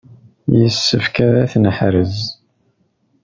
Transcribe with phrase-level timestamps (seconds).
[0.59, 2.17] Yessefk ad t-neḥrez.